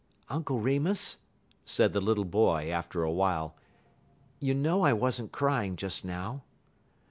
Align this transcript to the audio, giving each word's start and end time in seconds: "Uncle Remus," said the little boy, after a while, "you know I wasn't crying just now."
"Uncle 0.29 0.59
Remus," 0.59 1.17
said 1.63 1.93
the 1.93 2.01
little 2.01 2.25
boy, 2.25 2.71
after 2.71 3.03
a 3.03 3.11
while, 3.11 3.55
"you 4.39 4.55
know 4.55 4.81
I 4.81 4.93
wasn't 4.93 5.31
crying 5.31 5.75
just 5.75 6.03
now." 6.03 6.41